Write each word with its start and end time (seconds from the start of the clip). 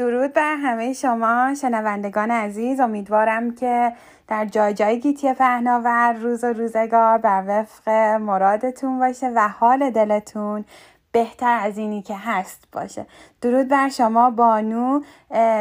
درود 0.00 0.32
بر 0.32 0.56
همه 0.56 0.92
شما 0.92 1.54
شنوندگان 1.60 2.30
عزیز. 2.30 2.80
امیدوارم 2.80 3.54
که 3.54 3.92
در 4.28 4.44
جای 4.44 4.74
جای 4.74 5.00
گیتی 5.00 5.34
پهناور 5.34 6.12
روز 6.12 6.44
و 6.44 6.46
روزگار 6.46 7.18
بر 7.18 7.44
وفق 7.46 7.88
مرادتون 8.20 8.98
باشه 8.98 9.32
و 9.36 9.48
حال 9.48 9.90
دلتون 9.90 10.64
بهتر 11.12 11.58
از 11.62 11.78
اینی 11.78 12.02
که 12.02 12.16
هست 12.16 12.68
باشه. 12.72 13.06
درود 13.42 13.68
بر 13.68 13.88
شما 13.88 14.30
بانو 14.30 15.00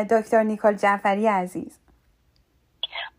دکتر 0.09 0.43
نیکل 0.43 0.73
جعفری 0.73 1.27
عزیز. 1.27 1.79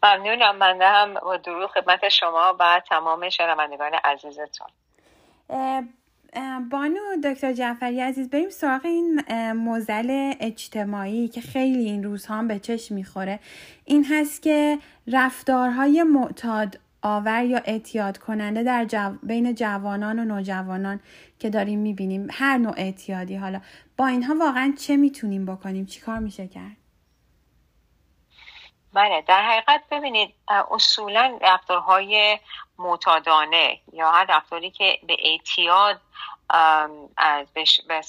ممنونم. 0.03 0.57
من 0.57 0.83
هم 0.83 1.37
درود 1.45 1.71
خدمت 1.71 2.09
شما 2.09 2.57
و 2.61 2.81
تمام 2.89 3.29
شنوندگان 3.29 3.93
عزیزتون. 4.05 4.69
بانو 6.71 7.01
دکتر 7.25 7.53
جعفری 7.53 8.01
عزیز 8.01 8.31
بریم 8.31 8.51
سراغ 8.51 8.85
این 8.85 9.21
موزل 9.53 10.33
اجتماعی 10.41 11.29
که 11.29 11.41
خیلی 11.41 11.85
این 11.85 12.05
روزها 12.05 12.43
به 12.43 12.59
چشم 12.59 12.95
می‌خوره. 12.95 13.41
این 13.85 14.05
هست 14.05 14.43
که 14.43 14.79
رفتارهای 15.07 16.03
معتاد 16.03 16.81
آور 17.03 17.45
یا 17.45 17.59
اعتیاد 17.59 18.19
کننده 18.19 18.63
در 18.63 19.13
بین 19.23 19.55
جوانان 19.55 20.19
و 20.19 20.25
نوجوانان 20.25 21.01
که 21.39 21.51
داریم 21.51 21.79
می‌بینیم. 21.79 22.29
هر 22.31 22.59
نوع 22.59 22.75
اعتیادی 22.77 23.37
حالا. 23.37 23.61
با 23.97 24.07
اینها 24.07 24.35
واقعا 24.41 24.75
چه 24.79 24.97
می‌تونیم 24.97 25.47
بکنیم؟ 25.47 25.87
چیکار 25.87 26.19
میشه 26.19 26.49
کرد؟ 26.49 26.80
بله 28.93 29.23
در 29.23 29.43
حقیقت 29.43 29.83
ببینید 29.91 30.35
اصولا 30.71 31.39
رفتارهای 31.43 32.39
معتادانه 32.79 33.81
یا 33.93 34.11
هر 34.11 34.27
رفتاری 34.29 34.71
که 34.71 34.99
به 35.07 35.17
اعتیاد 35.19 36.01
به 37.89 38.03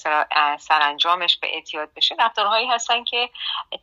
سرانجامش 0.58 1.36
به 1.36 1.54
اعتیاد 1.54 1.94
بشه. 1.96 2.16
رفتارهایی 2.18 2.66
هستن 2.66 3.04
که 3.04 3.30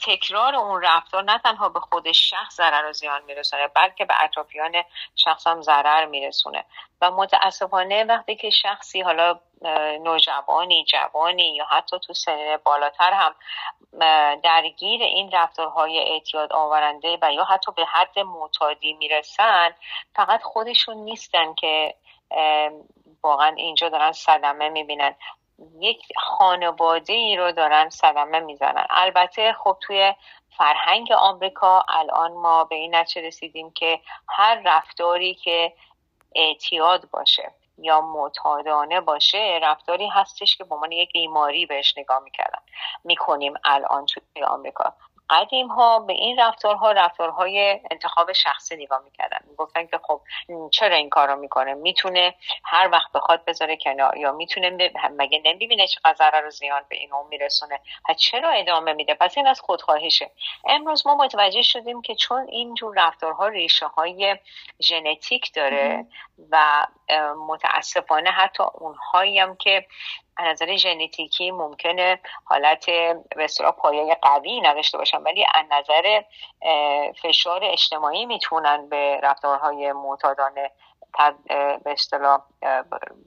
تکرار 0.05 0.55
اون 0.55 0.82
رفتار 0.82 1.23
نه 1.23 1.38
تنها 1.38 1.70
به 1.70 1.80
خود 1.80 2.12
شخص 2.12 2.55
ضرر 2.55 2.90
و 2.90 2.94
زیان 2.94 3.24
میرسونه 3.24 3.68
بلکه 3.68 4.05
به 4.05 4.24
اطرافیان 4.24 4.84
شخص 5.15 5.48
هم 5.48 5.62
ضرر 5.62 6.05
میرسونه. 6.05 6.65
و 7.02 7.12
متاسفانه 7.12 8.04
وقتی 8.04 8.35
که 8.35 8.49
شخصی 8.49 9.02
حالا 9.02 9.40
نوجوانی 10.04 10.85
جوانی 10.85 11.55
یا 11.55 11.65
حتی 11.65 11.99
تو 11.99 12.13
سن 12.13 12.57
بالاتر 12.63 13.13
هم 13.13 13.35
درگیر 14.43 15.04
این 15.04 15.32
رفتارهای 15.32 15.99
اعتیاد 15.99 16.54
آورنده 16.54 17.18
و 17.21 17.34
یا 17.34 17.43
حتی 17.43 17.71
به 17.71 17.85
حد 17.85 18.20
معتادی 18.20 18.93
می‌رسن 18.93 19.70
فقط 20.15 20.43
خودشون 20.43 20.98
نیستن 20.98 21.54
که 21.54 21.96
واقعا 23.23 23.53
اینجا 23.57 23.89
دارن 23.89 24.12
صدمه 24.12 24.70
می‌بینن. 24.70 25.15
یک 25.79 26.03
خانواده 26.17 27.13
ای 27.13 27.37
رو 27.37 27.51
دارن 27.51 27.89
صدمه 27.89 28.39
می‌زنن. 28.39 28.85
البته 28.89 29.53
خب 29.53 29.77
توی 29.81 30.13
فرهنگ 30.57 31.12
آمریکا 31.12 31.85
الان 31.90 32.31
ما 32.31 32.63
به 32.63 32.75
این 32.75 32.95
نتیجه 32.95 33.27
رسیدیم 33.27 33.71
که 33.71 33.99
هر 34.29 34.62
رفتاری 34.65 35.35
که 35.35 35.73
اعتیاد 36.35 37.09
باشه 37.12 37.51
یا 37.77 38.01
معتادانه 38.01 39.01
باشه 39.01 39.59
رفتاری 39.63 40.07
هستش 40.07 40.57
که 40.57 40.63
به 40.63 40.75
عنوان 40.75 40.91
یک 40.91 41.13
بیماری 41.13 41.65
بهش 41.65 41.97
نگاه 41.97 42.20
می‌کردن. 42.20 42.59
می‌کنیم 43.03 43.53
الان 43.63 44.05
توی 44.05 44.43
آمریکا. 44.43 44.93
قدیم 45.30 45.68
ها 45.68 45.99
به 45.99 46.13
این 46.13 46.40
رفتارها 46.40 46.91
رفتارهای 46.91 47.80
انتخاب 47.91 48.34
شخصی 48.34 48.76
نگاه 48.76 49.02
می‌کردن. 49.04 49.38
می‌گفتن 49.49 49.88
که 49.88 49.99
خب 50.04 50.21
چرا 50.71 50.96
این 50.96 51.10
کارو 51.10 51.36
می‌کنه؟ 51.36 51.74
می‌تونه 51.74 52.36
هر 52.63 52.90
وقت 52.91 53.12
بخواد 53.12 53.46
بذاره 53.46 53.77
کنار 53.77 54.18
یا 54.18 54.32
می‌تونه 54.32 54.91
مگه 55.18 55.41
نمی‌بینه 55.46 55.88
چقدر 55.88 56.13
ضرر 56.13 56.48
و 56.48 56.49
زیان 56.49 56.82
به 56.90 56.96
این 56.96 57.13
اون 57.13 57.27
میرسونه؟ 57.27 57.80
و 58.10 58.13
چرا 58.13 58.49
ادامه 58.49 58.94
میده؟ 58.94 59.13
پس 59.13 59.38
این 59.38 59.48
از 59.48 59.62
خودخواهیشه. 59.62 60.32
امروز 60.66 61.08
ما 61.08 61.16
متوجه 61.16 61.62
شدیم 61.62 62.02
که 62.02 62.16
چون 62.16 62.48
اینجور 62.49 62.93
رفتارها 62.98 63.48
ریشه 63.48 63.88
های 63.88 64.38
ژنتیک 64.81 65.53
داره 65.53 66.06
و 66.52 66.88
متاسفانه 67.48 68.32
حتی 68.32 68.64
اونهایی 68.74 69.40
هم 69.40 69.56
که 69.56 69.86
نظر 70.42 70.76
ژنتیکی 70.76 71.52
ممکنه 71.52 72.20
حالت 72.44 72.86
به 73.36 73.48
پایه 73.78 74.18
قوی 74.22 74.62
نداشته 74.62 74.98
باشن 74.98 75.18
ولی 75.18 75.46
از 75.56 75.66
نظر 75.72 76.22
فشار 77.22 77.62
اجتماعی 77.64 78.26
می‌تونن 78.26 78.90
به 78.90 79.20
رفتارهای 79.24 79.92
معتادانه 79.92 80.72
به 81.84 81.92
اصطلاح 81.92 82.42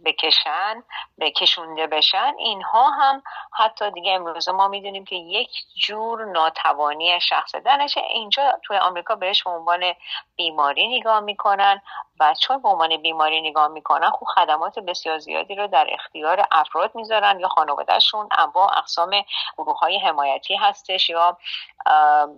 بکشن 0.04 0.82
بکشونده 1.20 1.86
بشن 1.86 2.32
اینها 2.38 2.90
هم 2.90 3.22
حتی 3.52 3.90
دیگه 3.90 4.12
امروز 4.12 4.48
ما 4.48 4.68
می‌دونیم 4.68 5.04
که 5.04 5.16
یک 5.16 5.50
جور 5.76 6.24
ناتوانی 6.24 7.20
شخص 7.20 7.54
درنشه. 7.54 8.00
اینجا 8.00 8.52
توی 8.62 8.76
آمریکا 8.76 9.14
بهش 9.14 9.42
به 9.42 9.50
عنوان 9.50 9.92
بیماری 10.36 10.98
نگاه 10.98 11.20
می‌کنن 11.20 11.82
و 12.20 12.34
چون 12.34 12.62
به 12.62 12.68
عنوان 12.68 12.96
بیماری 12.96 13.50
نگاه 13.50 13.68
می‌کنن 13.68 14.10
خب 14.10 14.26
خدمات 14.26 14.78
بسیار 14.78 15.18
زیادی 15.18 15.54
رو 15.54 15.66
در 15.66 15.86
اختیار 15.90 16.46
افراد 16.50 16.94
می‌ذارن 16.94 17.40
یا 17.40 17.48
خانوادهشون 17.48 18.28
انواع 18.38 18.78
اقسام 18.78 19.10
گروه 19.58 19.78
های 19.78 19.98
حمایتی 19.98 20.56
هستش 20.56 21.10
یا 21.10 21.38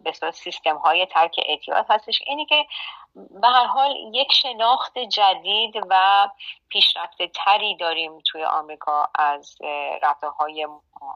به 0.04 0.30
سیستم 0.32 0.76
های 0.76 1.06
ترک 1.06 1.36
اعتیاد 1.46 1.86
هستش. 1.88 2.22
اینی 2.26 2.46
که 2.46 2.66
به 3.14 3.48
هر 3.48 3.66
حال 3.66 3.94
یک 4.12 4.32
شناخت 4.32 4.98
جدید 4.98 5.74
و 5.90 6.28
پیشرفته 6.68 7.28
تری 7.28 7.76
داریم 7.76 8.18
توی 8.26 8.44
آمریکا 8.44 9.08
از 9.14 9.56
رفتارهای 10.02 10.68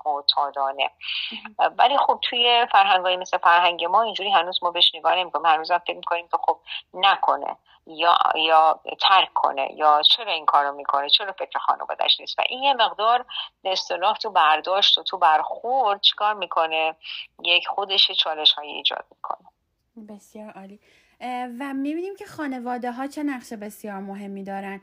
معتادانه. 0.06 0.91
ولی 1.78 1.98
خب 1.98 2.19
توی 2.22 2.66
فرهنگایی 2.72 3.16
مثل 3.16 3.38
فرهنگ 3.38 3.84
ما 3.84 4.03
اینجوری 4.03 4.31
هنوز 4.31 4.62
ما 4.62 4.70
بهش 4.70 4.94
نگاه 4.94 5.14
نمی‌کنیم. 5.14 5.47
هنوز 5.47 5.70
هم 5.70 5.78
فکر 5.78 5.97
می‌کنیم 5.97 6.28
که 6.28 6.36
خب 6.47 6.59
نکنه 6.94 7.56
یا 7.86 8.19
یا 8.34 8.80
ترک 9.00 9.32
کنه 9.34 9.69
یا 9.75 10.03
چرا 10.03 10.32
این 10.32 10.47
کارو 10.47 10.72
می‌کنه؟ 10.72 11.09
چرا 11.09 11.32
فکر 11.32 11.59
خانوادش 11.59 12.20
نیست؟ 12.20 12.38
و 12.38 12.42
این 12.48 12.62
یه 12.62 12.75
مقدار 12.75 13.25
به 13.62 13.72
اصطلاح 13.72 14.16
تو 14.16 14.30
برداشت 14.30 14.98
و 14.98 15.03
تو 15.03 15.19
برخورد 15.19 16.00
چیکار 16.00 16.34
می‌کنه؟ 16.34 16.97
یک 17.44 17.69
خودش 17.69 18.10
چالش 18.10 18.53
های 18.53 18.69
ایجاد 18.69 19.04
می‌کنه. 19.10 19.48
بسیار 20.09 20.50
عالی. 20.50 20.80
و 21.59 21.75
می‌بینیم 21.75 22.17
که 22.19 22.27
خانواده 22.27 22.93
ها 22.93 23.06
چه 23.06 23.23
نقش 23.23 23.53
بسیار 23.53 24.01
مهمی 24.01 24.45
دارن. 24.45 24.81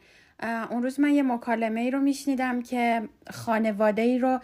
اون 0.69 0.83
روز 0.83 0.99
من 0.99 1.09
یه 1.09 1.23
مکالمه 1.23 1.81
ای 1.81 1.91
رو 1.91 1.99
میشنیدم 1.99 2.61
که 2.61 3.01
خانواده 3.31 4.01
ای 4.01 4.19
رو 4.19 4.39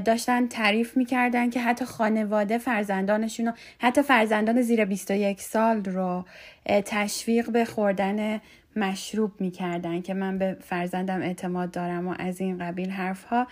داشتن 0.00 0.46
تعریف 0.46 0.96
می‌کردن 0.96 1.50
که 1.50 1.60
حتی 1.60 1.84
خانواده 1.84 2.58
فرزندانشون 2.58 3.46
رو 3.46 3.52
حتی 3.78 4.02
فرزندان 4.02 4.62
زیر 4.62 4.84
21 4.84 5.40
سال 5.40 5.84
رو 5.84 6.24
تشویق 6.66 7.50
به 7.50 7.64
خوردن 7.64 8.40
مشروب 8.76 9.32
می‌کردن 9.40 10.02
که 10.02 10.14
من 10.14 10.38
به 10.38 10.56
فرزندم 10.60 11.22
اعتماد 11.22 11.70
دارم 11.70 12.08
و 12.08 12.14
از 12.18 12.40
این 12.40 12.58
قبیل 12.58 12.90
حرف 12.90 13.24
ها 13.24 13.46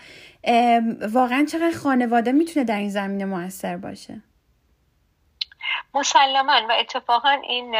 واقعا 1.11 1.45
چقدر 1.45 1.71
خانواده 1.71 2.31
می‌تونه 2.31 2.65
در 2.65 2.79
این 2.79 2.89
زمینه 2.89 3.25
موثر 3.25 3.77
باشه؟ 3.77 4.21
مسلما 5.93 6.61
و 6.69 6.71
اتفاقا 6.71 7.29
این 7.29 7.71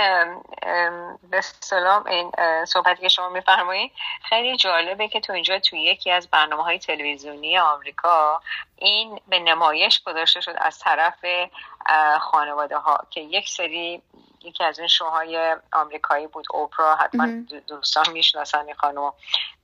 به 1.31 1.41
سلام 1.41 2.07
این 2.07 2.31
صحبتی 2.66 3.01
که 3.01 3.07
شما 3.07 3.29
میفرمایید 3.29 3.91
خیلی 4.23 4.57
جالبه 4.57 5.07
که 5.07 5.19
تو 5.19 5.33
اینجا 5.33 5.59
تو 5.59 5.75
یکی 5.75 6.11
از 6.11 6.29
برنامه 6.29 6.63
های 6.63 6.79
تلویزیونی 6.79 7.57
آمریکا 7.57 8.41
این 8.78 9.19
به 9.28 9.39
نمایش 9.39 10.03
گذاشته 10.03 10.41
شد 10.41 10.56
از 10.57 10.79
طرف 10.79 11.25
خانواده 12.22 12.78
ها 12.78 12.97
که 13.09 13.22
یک 13.22 13.50
سری 13.50 14.01
یکی 14.44 14.63
از 14.63 14.79
این 14.79 14.88
شوهای 14.88 15.56
آمریکایی 15.73 16.28
بود 16.28 16.46
اوپرا 16.50 16.96
حتما 16.96 17.28
دوستان 17.68 18.09
می‌شناسن 18.12 18.66
این 18.66 18.75
خانم 18.75 19.13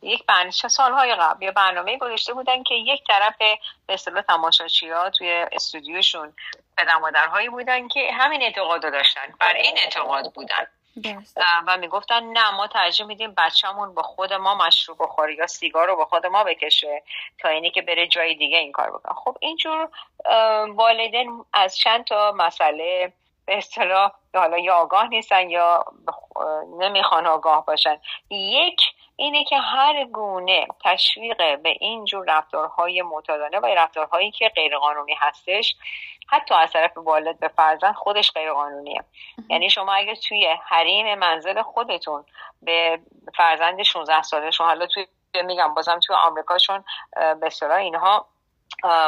یک 0.01 0.25
برنامه 0.25 0.51
سالهای 0.51 1.15
قبل 1.15 1.43
یه 1.43 1.51
برنامه 1.51 1.97
گذاشته 1.97 2.33
بودن 2.33 2.63
که 2.63 2.75
یک 2.75 3.03
طرف 3.07 3.37
به 3.37 3.93
اصطلاح 3.93 4.21
تماشاچی 4.21 4.89
ها 4.89 5.09
توی 5.09 5.45
استودیوشون 5.51 6.33
پدر 6.77 6.97
مادرهایی 6.97 7.49
بودن 7.49 7.87
که 7.87 8.11
همین 8.13 8.41
اعتقاد 8.41 8.81
داشتن. 8.81 9.21
بر 9.39 9.53
این 9.53 9.77
اعتقاد 9.77 10.33
بودن. 10.33 10.67
و 11.67 11.77
می‌گفتن 11.77 12.23
نه 12.23 12.51
ما 12.51 12.67
ترجیح 12.67 13.05
میدیم 13.05 13.33
بچهمون 13.37 13.93
با 13.93 14.01
خود 14.01 14.33
ما 14.33 14.55
مشروب 14.55 14.97
بخوره 14.99 15.35
یا 15.35 15.47
سیگار 15.47 15.87
رو 15.87 15.95
با 15.95 16.05
خود 16.05 16.25
ما 16.25 16.43
بکشه 16.43 17.03
تا 17.39 17.49
اینی 17.49 17.71
که 17.71 17.81
بره 17.81 18.07
جای 18.07 18.35
دیگه 18.35 18.57
این 18.57 18.71
کار 18.71 18.91
بکنه. 18.91 19.13
خب 19.13 19.37
اینجور 19.39 19.89
والدین 20.67 21.45
از 21.53 21.77
چند 21.77 22.05
تا 22.05 22.31
مسئله 22.31 23.13
به 23.45 23.57
اصطلاح 23.57 24.11
حالا 24.33 24.57
یا 24.57 24.75
آگاه 24.75 25.07
نیستن 25.07 25.49
یا 25.49 25.85
نمی‌خوان 26.79 27.27
آگاه 27.27 27.65
باشن. 27.65 27.99
یک 28.29 28.81
اینه 29.21 29.43
که 29.43 29.57
هر 29.57 30.05
گونه 30.05 30.67
تشویق 30.83 31.61
به 31.61 31.75
اینجور 31.79 32.25
رفتارهای 32.27 33.01
معتادانه 33.01 33.59
و 33.59 33.65
رفتارهایی 33.65 34.31
که 34.31 34.49
غیرقانونی 34.49 35.13
هستش 35.19 35.75
حتی 36.27 36.55
از 36.55 36.71
طرف 36.71 36.97
والد 36.97 37.39
به 37.39 37.47
فرزند 37.47 37.95
خودش 37.95 38.31
غیرقانونیه. 38.31 39.03
یعنی 39.49 39.69
شما 39.69 39.93
اگر 39.93 40.15
توی 40.15 40.55
حریم 40.65 41.15
منزل 41.19 41.61
خودتون 41.61 42.25
به 42.61 42.99
فرزند 43.35 43.83
16 43.83 44.21
سالشون 44.21 44.67
حالا 44.67 44.85
توی 44.85 45.05
میگم 45.45 45.73
بازم 45.73 45.99
توی 45.99 46.15
آمریکاشون 46.15 46.83
به 47.41 47.75
اینها 47.75 48.25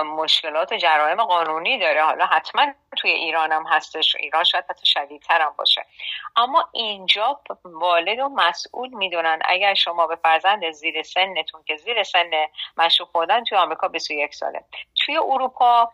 مشکلات 0.05 0.71
و 0.71 0.77
جرایم 0.77 1.23
قانونی 1.23 1.79
داره. 1.79 2.03
حالا 2.03 2.25
حتما 2.25 2.73
توی 2.97 3.11
ایران 3.11 3.51
هم 3.51 3.65
هستش. 3.69 4.15
ایران 4.15 4.43
شاید 4.43 4.65
حتی 4.69 4.85
شدیدتر 4.85 5.41
هم 5.41 5.53
باشه. 5.57 5.85
اما 6.35 6.69
اینجا 6.71 7.39
والد 7.65 8.19
و 8.19 8.29
مسئول 8.29 8.89
می‌دونن 8.89 9.39
اگر 9.45 9.73
شما 9.73 10.07
به 10.07 10.15
فرزند 10.15 10.71
زیر 10.71 11.03
سنتون 11.03 11.63
که 11.63 11.77
زیر 11.77 12.03
سن 12.03 12.31
مشروب 12.77 13.09
خوردن 13.09 13.43
توی 13.43 13.57
آمریکا 13.57 13.87
21 13.87 14.35
ساله. 14.35 14.63
توی 15.05 15.17
اروپا 15.17 15.91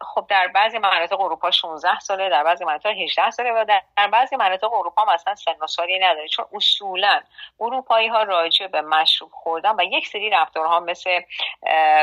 خب 0.00 0.26
در 0.28 0.48
بعضی 0.48 0.78
مناطق 0.78 1.20
اروپا 1.20 1.50
16 1.50 1.98
ساله 1.98 2.30
در 2.30 2.44
بعضی 2.44 2.64
مناطق 2.64 2.86
18 2.86 3.30
ساله 3.30 3.52
و 3.52 3.64
در 3.96 4.06
بعضی 4.06 4.36
مناطق 4.36 4.72
اروپا 4.72 5.04
مثلا 5.04 5.34
سن 5.34 5.54
و 5.60 5.66
سالی 5.66 5.98
نداره. 5.98 6.28
چون 6.28 6.44
اصولا 6.52 7.20
اروپایی 7.60 8.08
ها 8.08 8.22
راجع 8.22 8.66
به 8.66 8.82
مشروب 8.82 9.30
خوردن 9.32 9.74
و 9.78 9.82
یک 9.82 10.06
سری 10.06 10.30
رفتارها 10.30 10.80
مثل 10.80 11.20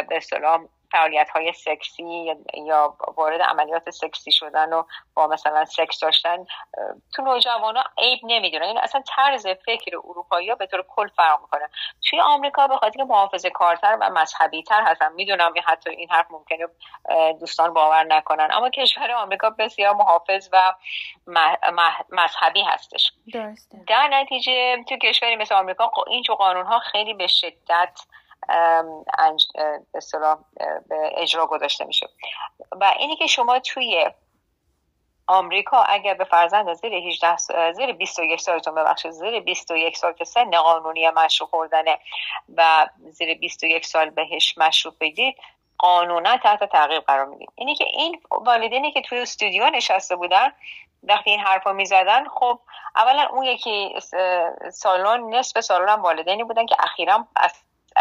به 0.09 0.17
اصطلاح 0.17 0.59
فعالیت 0.91 1.29
های 1.29 1.53
سکسی 1.53 2.35
یا 2.53 2.97
وارد 3.17 3.41
عملیات 3.41 3.89
سکسی 3.89 4.31
شدن 4.31 4.73
و 4.73 4.83
با 5.13 5.27
مثلا 5.27 5.65
سکس 5.65 5.99
داشتن 5.99 6.45
تو 7.15 7.21
نوجوان 7.21 7.77
ها 7.77 7.83
عیب 7.97 8.19
نمی‌دونن. 8.23 8.63
این 8.65 8.77
اصلا 8.77 9.03
طرز 9.15 9.47
فکر 9.47 9.97
اروپایی 9.97 10.49
ها 10.49 10.55
به 10.55 10.65
طور 10.65 10.85
کل 10.87 11.07
فرق 11.07 11.41
می‌کنه. 11.41 11.69
توی 12.09 12.21
آمریکا 12.21 12.67
به 12.67 12.77
خاطر 12.77 13.03
محافظه 13.03 13.49
کارتر 13.49 13.97
و 14.01 14.09
مذهبی 14.09 14.63
تر 14.63 14.81
هستن 14.81 15.13
می‌دونم 15.13 15.53
حتی 15.65 15.89
این 15.89 16.09
حرف 16.09 16.25
ممکنه 16.31 16.67
دوستان 17.39 17.73
باور 17.73 18.03
نکنن. 18.03 18.49
اما 18.51 18.69
کشور 18.69 19.11
آمریکا 19.11 19.49
بسیار 19.49 19.93
محافظ 19.93 20.49
و 20.53 20.73
مذهبی 22.09 22.63
هستش. 22.63 23.11
در 23.87 24.07
نتیجه 24.07 24.83
تو 24.89 24.97
کشوری 24.97 25.35
مثل 25.35 25.55
آمریکا 25.55 25.91
این 26.07 26.23
قانون 26.37 26.65
ها 26.65 26.79
خیلی 26.79 27.13
به 27.13 27.27
شدت 27.27 27.99
به 30.89 31.11
اجرا 31.17 31.47
گذاشته 31.47 31.85
میشه. 31.85 32.09
و 32.71 32.93
اینی 32.99 33.15
که 33.15 33.27
شما 33.27 33.59
توی 33.59 34.05
آمریکا 35.27 35.77
اگر 35.77 36.13
به 36.13 36.23
فرزند 36.23 36.73
زیر 36.73 36.93
18 36.93 37.37
زیر 37.71 37.91
21 37.91 38.41
سالتون 38.41 38.75
ببخشید 38.75 39.11
زیر 39.11 39.39
21 39.39 39.97
سال 39.97 40.13
که 40.13 40.25
سن 40.25 40.51
قانونی 40.51 41.09
مشروب 41.09 41.49
خوردنه 41.49 41.99
و 42.57 42.89
زیر 43.11 43.37
21 43.37 43.85
سال 43.85 44.09
بهش 44.09 44.57
مشروب 44.57 44.95
بدید 44.99 45.35
قانونا 45.77 46.37
تحت 46.37 46.63
تعقیب 46.63 47.03
قرار 47.03 47.25
می‌دید. 47.25 47.49
اینی 47.55 47.75
که 47.75 47.85
این 47.93 48.21
والدینی 48.31 48.91
که 48.91 49.01
توی 49.01 49.19
استودیو 49.19 49.69
نشسته 49.69 50.15
بودن 50.15 50.51
وقتی 51.03 51.29
این 51.29 51.39
حرفا 51.39 51.73
می‌زدن 51.73 52.27
خب 52.27 52.59
اولا 52.95 53.27
اون 53.31 53.43
یکی 53.43 53.95
سالن 54.73 55.35
نصف 55.35 55.59
سالن 55.59 55.89
هم 55.89 56.01
والدینی 56.01 56.43
بودن 56.43 56.65
که 56.65 56.75
اخیرا 56.79 57.27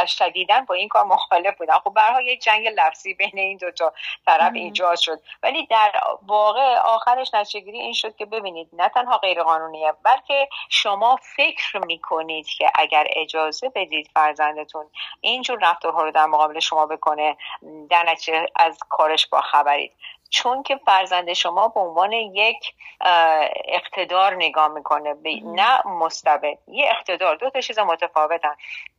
شدیدا 0.06 0.60
با 0.68 0.74
این 0.74 0.88
کار 0.88 1.04
مخالف 1.04 1.58
بودن. 1.58 1.78
خب 1.78 1.90
برها 1.90 2.20
یک 2.22 2.42
جنگ 2.42 2.68
لفظی 2.68 3.14
بین 3.14 3.38
این 3.38 3.56
دو 3.56 3.70
تا 3.70 3.92
طرف 4.26 4.52
ایجاد 4.54 4.96
شد. 4.96 5.20
ولی 5.42 5.66
در 5.66 5.92
واقع 6.22 6.76
آخرش 6.76 7.34
نتیجه 7.34 7.72
این 7.72 7.92
شد 7.92 8.16
که 8.16 8.26
ببینید 8.26 8.68
نه 8.72 8.88
تنها 8.88 9.18
غیر 9.18 9.42
قانونیه 9.42 9.92
بلکه 10.02 10.48
شما 10.68 11.18
فکر 11.36 11.78
می‌کنید 11.78 12.46
که 12.46 12.70
اگر 12.74 13.06
اجازه 13.16 13.68
بدید 13.68 14.10
فرزندتون 14.14 14.90
اینجور 15.20 15.58
رفتارها 15.62 16.02
رو 16.02 16.10
در 16.10 16.26
مقابل 16.26 16.60
شما 16.60 16.86
بکنه 16.86 17.36
در 17.90 18.04
نتیجه 18.10 18.46
از 18.56 18.78
کارش 18.88 19.26
با 19.26 19.40
خبرید. 19.40 19.92
چون 20.34 20.62
که 20.62 20.76
فرزند 20.76 21.32
شما 21.32 21.68
به 21.68 21.80
عنوان 21.80 22.12
یک 22.12 22.74
اقتدار 23.64 24.34
نگاه 24.34 24.68
می‌کنه 24.68 25.14
به 25.14 25.40
نه 25.44 25.86
مستبد. 25.86 26.58
یه 26.68 26.88
اقتدار 26.90 27.36
دو 27.36 27.50
تا 27.50 27.60
چیز 27.60 27.78
متفاوتن. 27.78 28.56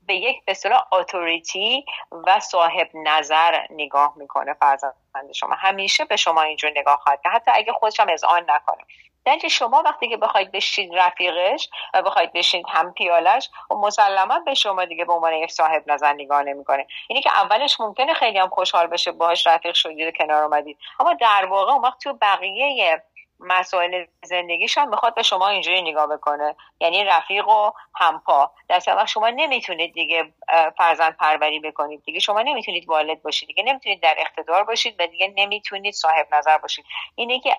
به 0.08 0.16
یک 0.16 0.46
به 0.46 0.52
اصطلاح 0.52 0.94
اتوریتی 0.94 1.86
و 2.12 2.40
صاحب 2.40 2.90
نظر 2.94 3.66
نگاه 3.70 4.14
می‌کنه 4.18 4.54
فرزند 4.54 4.94
شما. 5.36 5.56
همیشه 5.56 6.06
به 6.06 6.16
شما 6.16 6.42
اینجور 6.42 6.72
نگاه 6.76 6.98
خواهد 6.98 7.20
حتی 7.26 7.52
اگه 7.54 7.74
خودش 7.74 8.00
هم 8.00 8.08
آن 8.28 8.46
نکنه. 8.48 8.84
در 9.26 9.48
شما 9.48 9.84
وقتی 9.86 10.10
که 10.10 10.18
بخواید 10.18 10.52
بشید 10.52 10.92
رفیقش 10.94 11.70
و 11.94 12.02
بخواید 12.02 12.34
بشید 12.34 12.66
هم 12.70 12.94
پیالش 12.94 13.50
و 13.72 13.76
مسلما 13.76 14.40
به 14.40 14.54
شما 14.54 14.86
دیگه 14.86 15.06
به 15.06 15.14
عنوان 15.14 15.34
یک 15.34 15.52
صاحب 15.52 15.84
نظر 15.88 16.14
نگاه 16.14 16.44
نمی‌کنه. 16.44 16.88
اینی 17.08 17.22
که 17.22 17.30
اولش 17.30 17.80
ممکنه 17.80 18.14
خیلی 18.14 18.38
هم 18.38 18.50
خوشحال 18.50 18.88
بشه 18.88 19.12
باهاش 19.12 19.48
رفیق 19.48 19.74
شدید 19.74 20.18
کنار 20.18 20.44
اومدید 20.44 20.78
اما 21.00 21.14
در 21.14 21.46
واقع 21.46 21.72
اون 21.72 21.82
وقت 21.82 22.00
تو 22.00 22.14
بقیه 22.22 23.04
مسائل 23.40 24.06
زندگیش 24.24 24.78
هم 24.78 24.90
می‌خواد 24.90 25.16
به 25.16 25.24
شما 25.24 25.48
اینجوری 25.48 25.82
نگاه 25.82 26.08
بکنه. 26.08 26.56
یعنی 26.80 27.04
رفیق 27.04 27.48
و 27.48 27.72
همپا. 27.96 28.52
در 28.68 28.82
وقت 28.88 29.06
شما 29.06 29.30
نمی‌تونید 29.30 29.94
دیگه 29.94 30.34
فرزند 30.78 31.18
پروری 31.18 31.60
بکنید 31.60 32.04
دیگه. 32.04 32.20
شما 32.20 32.42
نمی‌تونید 32.42 32.90
والد 32.90 33.22
باشید 33.22 33.48
دیگه. 33.48 33.64
نمی‌تونید 33.64 34.02
در 34.02 34.16
اقتدار 34.18 34.64
باشید 34.64 34.96
و 35.00 35.08
دیگه 35.08 35.34
نمی‌تونید 35.36 35.94
صاحب 35.94 36.36
نظر 36.36 36.58
باشید. 36.58 36.86
اینه 37.16 37.40
که 37.40 37.58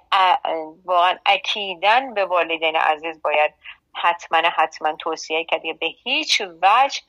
واقعا 0.85 1.19
اکیدن 1.27 2.15
به 2.15 2.25
والدین 2.25 2.77
عزیز 2.77 3.23
باید 3.23 3.55
حتما 3.95 4.39
حتما 4.57 4.93
توصیه 4.93 5.45
کرد 5.45 5.63
به 5.81 5.87
هیچ 5.87 6.43
وجه 6.63 7.01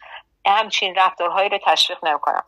همچین 0.47 0.95
رفتارهایی 0.95 1.49
رو 1.49 1.59
تشویق 1.65 2.05
نمی‌کنم 2.05 2.43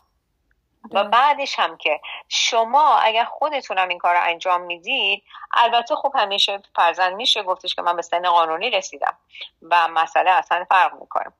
و 0.91 1.03
بعدش 1.03 1.59
هم 1.59 1.77
که 1.77 2.01
شما 2.29 2.97
اگر 2.97 3.23
خودتونم 3.23 3.87
این 3.87 3.97
کار 3.97 4.15
رو 4.15 4.21
انجام 4.23 4.61
می‌دید 4.61 5.23
البته 5.53 5.95
خب 5.95 6.11
همیشه 6.15 6.61
فرزند 6.75 7.15
میشه 7.15 7.43
گفتش 7.43 7.75
که 7.75 7.81
من 7.81 7.95
به 7.95 8.01
سن 8.01 8.29
قانونی 8.29 8.69
رسیدم 8.69 9.17
و 9.61 9.87
مسئله 9.87 10.31
اصلا 10.31 10.65
فرق 10.69 10.93
می‌کنه. 10.93 11.33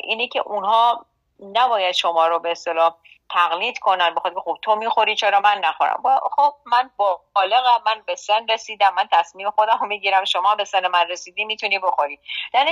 اینه 0.00 0.28
که 0.28 0.40
اونها 0.40 1.06
نباید 1.52 1.94
شما 1.94 2.26
رو 2.26 2.38
به 2.38 2.50
اصطلاح 2.50 2.94
تقلید 3.30 3.78
کنن 3.78 4.14
بخاطر 4.14 4.40
خب 4.40 4.58
تو 4.62 4.74
می‌خوری 4.76 5.14
چرا 5.16 5.40
من 5.40 5.58
نخورم؟ 5.64 6.02
خب 6.36 6.54
من 6.64 6.90
با 6.96 7.20
بالغم 7.34 7.82
من 7.86 8.02
به 8.06 8.16
سن 8.16 8.46
رسیدم 8.48 8.94
من 8.94 9.08
تصمیم 9.12 9.50
خودم 9.50 9.78
رو 9.80 9.86
می‌گیرم 9.86 10.24
شما 10.24 10.54
به 10.54 10.64
سن 10.64 10.86
من 10.86 11.08
رسیدی 11.08 11.44
می‌تونی 11.44 11.78
بخوری. 11.78 12.18
در 12.52 12.66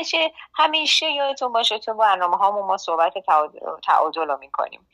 همیشه 0.55 1.11
یادتون 1.11 1.53
باشه 1.53 1.79
تو 1.79 1.95
برنامه 1.95 2.37
هامون 2.37 2.67
ما 2.67 2.77
صحبت 2.77 3.15
تعادل 3.87 4.29
رو 4.29 4.39
می‌کنیم. 4.39 4.89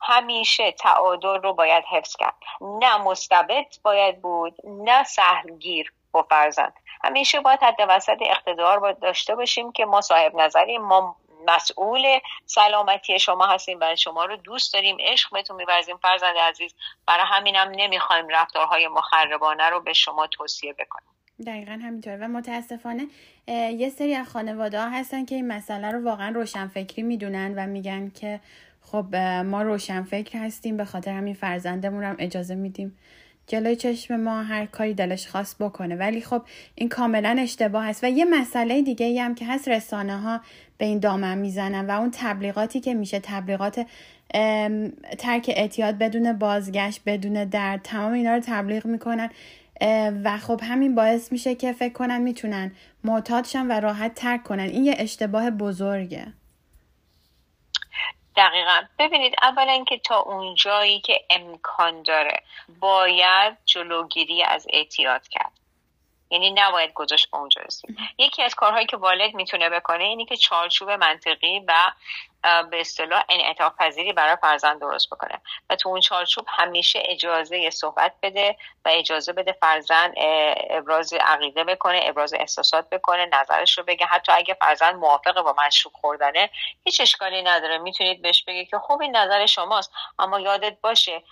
همیشه 0.00 0.72
تعادل 0.72 1.42
رو 1.42 1.54
باید 1.54 1.84
حفظ 1.90 2.16
کرد. 2.16 2.34
نه 2.60 2.96
مستبد 2.96 3.66
باید 3.82 4.22
بود 4.22 4.56
نه 4.64 5.04
سهلگیر 5.04 5.92
با 6.12 6.22
فرزند. 6.22 6.74
همیشه 7.04 7.40
باید 7.40 7.62
حد 7.62 7.76
وسط 7.88 8.18
اقتدار 8.20 8.80
باید 8.80 8.98
داشته 8.98 9.34
باشیم 9.34 9.72
که 9.72 9.84
ما 9.84 10.00
صاحب 10.00 10.34
نظریم 10.36 10.82
ما 10.82 11.16
مسئول 11.46 12.18
سلامتی 12.46 13.18
شما 13.18 13.46
هستیم 13.46 13.78
و 13.80 13.96
شما 13.96 14.24
رو 14.24 14.36
دوست 14.36 14.74
داریم 14.74 14.96
عشق 15.00 15.30
بهتون 15.32 15.56
میورزیم. 15.56 15.96
فرزند 15.96 16.36
عزیز 16.36 16.74
برای 17.06 17.26
همینم 17.26 17.72
نمی‌خوایم 17.76 18.28
رفتارهای 18.28 18.88
مخربانه 18.88 19.70
رو 19.70 19.80
به 19.80 19.92
شما 19.92 20.26
توصیه 20.26 20.72
بکنیم. 20.72 21.08
دقیقا 21.46 21.72
همینطور 21.72 22.18
و 22.20 22.28
متاسفانه 22.28 23.06
یه 23.48 23.88
سری 23.88 24.14
از 24.14 24.28
خانواده 24.28 24.80
ها 24.80 24.88
هستن 24.88 25.24
که 25.24 25.34
این 25.34 25.48
مسئله 25.48 25.90
رو 25.90 26.04
واقعا 26.04 26.28
روشنفکری 26.28 27.02
می‌دونن 27.02 27.54
و 27.56 27.66
میگن 27.66 28.10
که 28.10 28.40
خب 28.92 29.16
ما 29.46 29.62
روشنفکر 29.62 30.38
هستیم 30.38 30.76
به 30.76 30.84
خاطر 30.84 31.10
همین 31.10 31.34
فرزندمون 31.34 32.04
هم 32.04 32.16
اجازه 32.18 32.54
میدیم 32.54 32.96
جلوی 33.46 33.76
چشم 33.76 34.16
ما 34.16 34.42
هر 34.42 34.66
کاری 34.66 34.94
دلش 34.94 35.26
خواست 35.28 35.58
بکنه. 35.58 35.96
ولی 35.96 36.20
خب 36.20 36.42
این 36.74 36.88
کاملا 36.88 37.36
اشتباه 37.38 37.86
هست 37.86 38.04
و 38.04 38.08
یه 38.08 38.24
مسئله 38.24 38.82
دیگه 38.82 39.06
ای 39.06 39.18
هم 39.18 39.34
که 39.34 39.46
هست 39.46 39.68
رسانه 39.68 40.20
ها 40.20 40.40
به 40.78 40.84
این 40.84 40.98
دامن 40.98 41.38
می‌زنن 41.38 41.86
و 41.86 42.00
اون 42.00 42.10
تبلیغاتی 42.12 42.80
که 42.80 42.94
میشه 42.94 43.20
تبلیغات 43.22 43.86
ترک 45.18 45.50
اعتیاد 45.56 45.98
بدون 45.98 46.32
بازگشت 46.32 47.02
بدون 47.06 47.44
درد 47.44 47.80
تمام 47.82 48.12
اینا 48.12 48.34
رو 48.34 48.40
تبلیغ 48.46 48.86
می‌کنن. 48.86 49.30
و 50.24 50.38
خب 50.38 50.60
همین 50.62 50.94
باعث 50.94 51.32
میشه 51.32 51.54
که 51.54 51.72
فکر 51.72 51.92
کنن 51.92 52.22
می‌تونن 52.22 52.72
معتادشن 53.04 53.66
و 53.66 53.80
راحت 53.80 54.14
ترک 54.14 54.42
کنن. 54.42 54.64
این 54.64 54.84
یه 54.84 54.94
اشتباه 54.98 55.50
بزرگه. 55.50 56.26
دقیقا. 58.36 58.82
ببینید 58.98 59.34
اولا 59.42 59.72
اینکه 59.72 59.98
تا 59.98 60.18
اونجایی 60.18 61.00
که 61.00 61.20
امکان 61.30 62.02
داره 62.02 62.42
باید 62.80 63.58
جلوگیری 63.64 64.42
از 64.42 64.66
اعتیاد 64.70 65.28
کرد. 65.28 65.52
یعنی 66.34 66.50
نباید 66.50 66.92
گذاشت 66.92 67.30
به 67.30 67.36
اونجا 67.36 67.60
رسید 67.60 67.96
یکی 68.18 68.42
از 68.42 68.54
کارهایی 68.54 68.86
که 68.86 68.96
والد 68.96 69.34
می‌تونه 69.34 69.70
بکنه 69.70 70.04
اینی 70.04 70.24
که 70.24 70.36
چارچوب 70.36 70.90
منطقی 70.90 71.64
و 71.68 71.92
به 72.70 72.80
اصطلاح 72.80 73.24
انعطاف 73.28 73.72
پذیری 73.78 74.12
برای 74.12 74.36
فرزند 74.36 74.80
درست 74.80 75.10
بکنه. 75.10 75.40
و 75.70 75.76
تو 75.76 75.88
اون 75.88 76.00
چارچوب 76.00 76.44
همیشه 76.48 77.02
اجازه 77.04 77.70
صحبت 77.70 78.12
بده 78.22 78.56
و 78.84 78.88
اجازه 78.88 79.32
بده 79.32 79.52
فرزند 79.52 80.14
ابراز 80.70 81.12
عقیده 81.12 81.64
بکنه 81.64 82.00
ابراز 82.04 82.34
احساسات 82.34 82.90
بکنه 82.90 83.26
نظرش 83.26 83.78
رو 83.78 83.84
بگه. 83.84 84.06
حتی 84.06 84.32
اگه 84.32 84.54
فرزند 84.54 84.94
موافقه 84.94 85.42
با 85.42 85.54
مشروب 85.66 85.94
خوردنه 85.94 86.50
هیچ 86.84 87.00
اشکالی 87.00 87.42
نداره. 87.42 87.78
می‌تونید 87.78 88.22
بهش 88.22 88.44
بگی 88.44 88.66
که 88.66 88.78
خوب 88.78 89.02
این 89.02 89.16
نظر 89.16 89.46
شماست 89.46 89.92
اما 90.18 90.40
یادت 90.40 90.76
باشه 90.80 91.22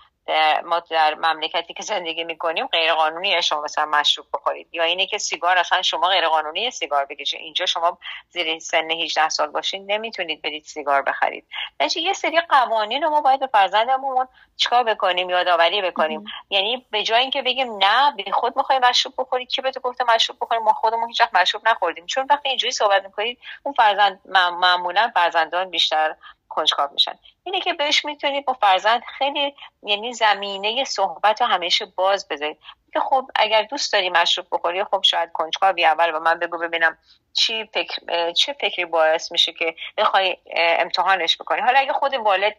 ما 0.64 0.80
در 0.90 1.14
مملکتی 1.14 1.74
که 1.74 1.82
زندگی 1.82 2.24
می‌کنیم 2.24 2.66
غیر 2.66 2.94
قانونیه 2.94 3.40
شما 3.40 3.60
مثلا 3.62 3.86
مشروب 3.86 4.26
بخورید. 4.34 4.68
یا 4.72 4.84
اینه 4.84 5.06
که 5.06 5.18
سیگار 5.18 5.58
اصلا 5.58 5.82
شما 5.82 6.08
غیر 6.08 6.28
قانونی 6.28 6.70
سیگار 6.70 7.04
بکشید 7.04 7.40
اینجا 7.40 7.66
شما 7.66 7.98
زیر 8.28 8.58
سن 8.58 8.90
18 8.90 9.28
سال 9.28 9.50
باشین 9.50 9.90
نمی‌تونید 9.90 10.42
برید 10.42 10.64
سیگار 10.64 11.02
بخرید. 11.02 11.46
نشه 11.80 12.00
یه 12.00 12.12
سری 12.12 12.40
قوانین 12.40 13.02
رو 13.02 13.10
ما 13.10 13.20
باید 13.20 13.40
به 13.40 13.46
فرزندمون 13.46 14.28
چیکار 14.56 14.84
بکنیم 14.84 15.30
یادآوری 15.30 15.82
بکنیم. 15.82 16.24
یعنی 16.50 16.86
به 16.90 17.02
جای 17.02 17.20
اینکه 17.20 17.42
بگیم 17.42 17.76
نه 17.76 18.12
بی 18.16 18.32
خود 18.32 18.56
می‌خوای 18.56 18.78
مشروب 18.78 19.14
بخوری 19.18 19.46
کی 19.46 19.62
بهت 19.62 19.78
گفته 19.78 20.04
مشروب 20.04 20.38
بخوریم 20.40 20.62
ما 20.62 20.72
خودمون 20.72 21.08
هیچ 21.08 21.20
وقت 21.20 21.34
مشروب 21.34 21.68
نخوردیم. 21.68 22.06
چون 22.06 22.26
وقتی 22.30 22.48
اینجوری 22.48 22.72
صحبت 22.72 23.04
می‌کنید 23.04 23.38
اون 23.62 23.74
فرزند 23.74 24.20
معمولا 24.60 25.10
فرزندان 25.14 25.70
بیشتر 25.70 26.14
کنجکاو 26.52 26.90
میشن. 26.92 27.18
اینه 27.44 27.60
که 27.60 27.72
بهش 27.72 28.04
می‌تونید 28.04 28.44
با 28.44 28.52
فرزند 28.52 29.02
خیلی 29.18 29.54
یعنی 29.82 30.12
زمینه 30.12 30.84
صحبت 30.84 31.42
رو 31.42 31.46
همیشه 31.46 31.86
باز 31.86 32.28
بذارید 32.28 32.58
که 32.92 33.00
خب 33.00 33.30
اگر 33.34 33.62
دوست 33.62 33.92
داری 33.92 34.10
مشروب 34.10 34.46
بخوری 34.52 34.84
خب 34.84 35.02
شاید 35.02 35.32
کنجکاوی 35.32 35.84
اول 35.84 36.14
و 36.14 36.20
من 36.20 36.38
بگو 36.38 36.58
ببینم 36.58 36.98
چی 37.32 37.64
فکر 37.74 38.32
چه 38.32 38.52
فکری 38.52 38.84
باعث 38.84 39.32
میشه 39.32 39.52
که 39.52 39.74
بخوای 39.96 40.36
امتحانش 40.56 41.36
بکنی. 41.36 41.60
حالا 41.60 41.78
اگه 41.78 41.92
خود 41.92 42.14
والد 42.14 42.56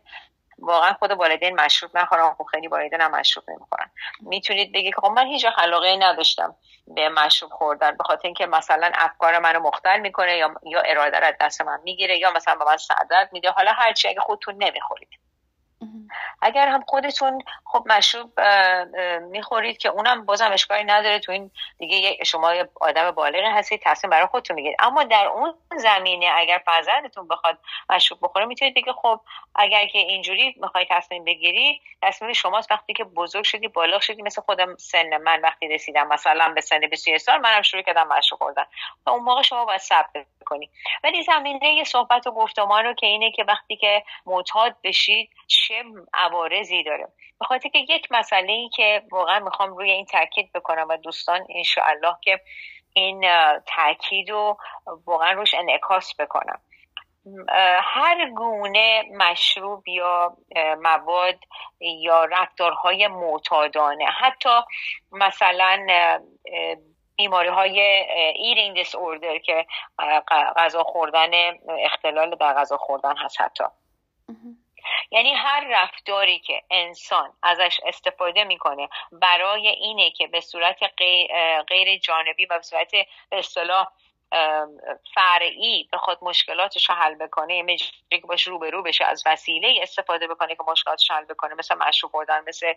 واقعا 0.60 0.94
خود 0.94 1.12
والدین 1.12 1.62
مشروب 1.62 1.98
نخورن. 1.98 2.34
خب 2.34 2.44
خیلی 2.44 2.68
والدین 2.68 3.02
هم 3.02 3.12
مشروب 3.12 3.50
نمی‌خورن. 3.50 3.92
می‌تونید 4.22 4.74
بگید 4.74 4.96
که 4.96 5.02
خب 5.02 5.08
من 5.08 5.28
هیچ 5.28 5.46
علاقه 5.58 5.98
نداشتم 6.00 6.56
به 6.88 7.10
مشروب 7.10 7.52
خوردن 7.52 7.98
به 7.98 8.04
خاطر 8.04 8.22
اینکه 8.24 8.46
مثلا 8.46 8.92
افکار 8.94 9.40
منو 9.40 9.60
مختل 9.60 10.00
می‌کنه 10.00 10.38
یا 10.38 10.54
یا 10.64 10.82
اراده 10.82 11.20
را 11.20 11.32
دست 11.42 11.62
من 11.62 11.80
می‌گیره 11.84 12.18
یا 12.18 12.32
مثلا 12.32 12.56
به 12.56 12.66
من 12.66 12.78
سعادت 12.78 13.30
میده. 13.32 13.52
حالا 13.52 13.72
هرچی 13.72 14.08
اگه 14.08 14.20
خودتون 14.20 14.56
نمی‌خورید. 14.64 15.10
اگر 16.44 16.68
هم 16.68 16.84
خودتون 16.88 17.42
خب 17.66 17.84
مشروب 17.86 18.40
می‌خورید 19.22 19.78
که 19.78 19.90
اونم 19.90 20.26
بازم 20.26 20.52
اشکالی 20.52 20.84
نداره 20.84 21.20
تو 21.20 21.32
این 21.32 21.52
دیگه 21.78 22.24
شما 22.24 22.54
آدم 22.82 23.12
بالغ 23.12 23.44
هستید 23.46 23.82
تصمیم 23.84 24.10
برای 24.12 24.28
خودتون 24.28 24.56
می‌گیرید. 24.56 24.78
اما 24.80 25.04
در 25.04 25.26
اون 25.26 25.54
زمینه 25.76 26.30
اگر 26.36 26.62
فرزندتون 26.66 27.28
بخواد 27.28 27.58
مشروب 27.90 28.20
بخوره 28.22 28.46
می‌تونید 28.46 28.76
بگید 28.76 28.94
خب 29.02 29.20
اگر 29.56 29.88
که 29.88 29.98
اینجوری 29.98 30.56
می‌خوای 30.62 30.86
تصمیم 30.90 31.24
بگیری 31.24 31.82
تصمیم 32.02 32.34
شماست. 32.34 32.72
وقتی 32.72 32.94
که 32.94 33.04
بزرگ 33.04 33.44
شدی 33.44 33.68
بالغ 33.68 34.02
شدی 34.02 34.22
مثل 34.22 34.42
خودم 34.42 34.76
سن 34.76 35.18
من 35.18 35.42
وقتی 35.42 35.68
رسیدم 35.68 36.08
مثلا 36.08 36.50
به 36.56 36.62
سن 36.62 36.80
21 36.80 37.18
سال 37.18 37.38
منم 37.38 37.62
شروع 37.62 37.84
کردم 37.84 38.08
مشروب 38.08 38.40
خوردن. 38.40 38.66
و 39.06 39.10
اون 39.10 39.24
موقع 39.24 39.42
شما 39.42 39.66
باید 39.66 39.82
صبر 39.82 40.26
کنی. 40.46 40.70
ولی 41.04 41.24
زمینه 41.24 41.84
صحبت 41.84 42.28
و 42.28 42.32
گفتمان 42.32 42.86
رو 42.86 42.94
که 42.94 43.06
اینه 43.06 43.32
که 43.32 43.44
وقتی 43.48 43.76
که 43.76 44.04
معتاد 44.26 44.76
بشید 44.84 45.30
چه 45.48 45.84
عوارضی 46.34 46.84
داره. 46.84 47.08
به 47.40 47.46
خاطر 47.46 47.70
که 47.70 47.80
یک 47.80 48.08
مسئله 48.12 48.52
ای 48.52 48.70
که 48.70 49.02
واقعا 49.12 49.40
می‌خوام 49.40 49.78
روی 49.78 49.92
این 49.92 50.06
تاکید 50.06 50.52
بکنم 50.54 50.86
و 50.90 50.98
دوستان 50.98 51.48
انشاءالله 51.50 52.16
که 52.22 52.40
این 52.94 53.26
تاکید 53.76 54.30
رو 54.30 54.58
واقعا 55.06 55.32
روش 55.32 55.54
انعکاس 55.54 56.14
بکنم. 56.20 56.62
هر 57.82 58.30
گونه 58.30 59.04
مشروب 59.18 59.88
یا 59.88 60.38
مواد 60.82 61.40
یا 61.80 62.26
رفتارهای 62.26 63.08
معتادانه 63.08 64.06
حتی 64.06 64.60
مثلا 65.12 65.86
بیماری 67.16 67.50
های 67.50 67.80
eating 68.36 68.76
disorder 68.76 69.38
که 69.38 69.66
غذا 70.56 70.84
خوردن 70.84 71.32
اختلال 71.80 72.36
در 72.36 72.54
غذا 72.54 72.78
خوردن 72.78 73.18
هست 73.18 73.42
حتی. 73.42 73.64
یعنی 75.12 75.34
هر 75.34 75.68
رفتاری 75.70 76.40
که 76.40 76.64
انسان 76.72 77.34
ازش 77.44 77.80
استفاده 77.86 78.44
می‌کنه 78.44 78.90
برای 79.12 79.68
اینه 79.68 80.12
که 80.12 80.28
به 80.28 80.42
صورت 80.42 80.80
غیر 81.68 81.98
جانبی 82.00 82.46
و 82.46 82.58
به 82.58 82.62
صورت 82.62 82.92
به 82.92 83.06
اصطلاح 83.32 83.88
فرعی 85.16 85.90
بخواد 85.94 86.20
مشکلاتش 86.22 86.90
رو 86.90 86.96
حل 86.96 87.16
بکنه 87.16 87.56
یه 87.56 87.78
که 88.10 88.28
باش 88.28 88.48
رو 88.48 88.84
بشه 88.84 89.06
از 89.06 89.24
وسیله 89.26 89.80
استفاده 89.82 90.28
بکنه 90.28 90.56
که 90.56 90.64
مشکلاتش 90.68 91.12
حل 91.12 91.26
بکنه 91.26 91.54
مثل 91.54 91.76
مشروب 91.76 92.12
خوردن 92.12 92.44
مثل 92.48 92.74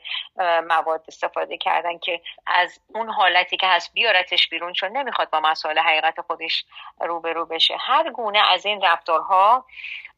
مواد 0.68 1.04
استفاده 1.08 1.56
کردن 1.56 1.98
که 1.98 2.20
از 2.46 2.80
اون 2.88 3.10
حالتی 3.10 3.56
که 3.56 3.66
هست 3.66 3.92
بیارتش 3.92 4.48
بیرون 4.48 4.72
چون 4.72 4.96
نمی‌خواد 4.96 5.30
با 5.30 5.40
مسائل 5.40 5.78
حقیقت 5.78 6.20
خودش 6.20 6.64
رو 7.00 7.46
بشه. 7.46 7.76
هر 7.80 8.10
گونه 8.10 8.38
از 8.38 8.66
این 8.66 8.82
رفتارها 8.82 9.66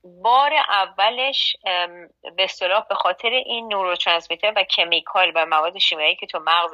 بار 0.05 0.52
اولش 0.55 1.57
به 2.37 2.45
اصطلاح 2.45 2.87
به 2.88 2.95
خاطر 2.95 3.28
این 3.28 3.69
نوروترانسمیتر 3.69 4.52
و 4.57 4.64
کمیکال 4.64 5.33
و 5.35 5.47
مواد 5.47 5.78
شیمیایی 5.78 6.17
که 6.17 6.26
تو 6.26 6.38
مغز 6.38 6.73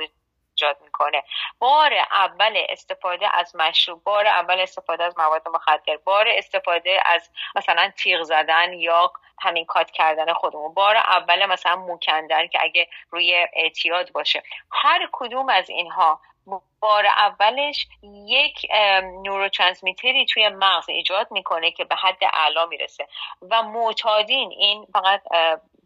ایجاد 0.54 0.76
می‌کنه. 0.84 1.22
بار 1.58 1.92
اول 2.10 2.62
استفاده 2.68 3.36
از 3.36 3.56
مشروب 3.56 4.04
بار 4.04 4.26
اول 4.26 4.60
استفاده 4.60 5.04
از 5.04 5.18
مواد 5.18 5.48
مخدر 5.48 5.96
بار 6.04 6.28
استفاده 6.28 7.02
از 7.06 7.30
مثلا 7.56 7.92
تیغ 7.96 8.22
زدن 8.22 8.72
یا 8.72 9.12
همین 9.42 9.64
کات 9.64 9.90
کردن 9.90 10.32
خودمون 10.32 10.74
بار 10.74 10.96
اول 10.96 11.46
مثلا 11.46 11.76
موکندن 11.76 12.46
که 12.46 12.58
اگه 12.62 12.88
روی 13.10 13.46
اعتیاد 13.52 14.12
باشه. 14.12 14.42
هر 14.72 15.08
کدوم 15.12 15.48
از 15.48 15.70
اینها 15.70 16.20
بار 16.80 17.06
اولش 17.06 17.86
یک 18.26 18.66
نوروترانسمیتری 19.22 20.26
توی 20.26 20.48
مغز 20.48 20.88
ایجاد 20.88 21.28
می‌کنه 21.30 21.70
که 21.70 21.84
به 21.84 21.96
حد 21.96 22.18
اعلا 22.32 22.66
می‌رسه. 22.66 23.08
و 23.50 23.62
معتادین 23.62 24.50
این 24.50 24.86
فقط 24.92 25.22